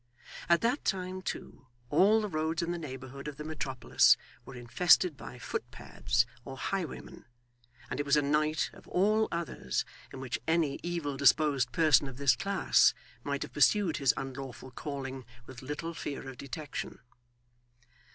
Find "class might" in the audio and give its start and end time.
12.35-13.43